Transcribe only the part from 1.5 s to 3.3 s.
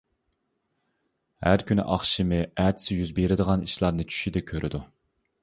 كۈنى ئاخشىمى ئەتىسى يۈز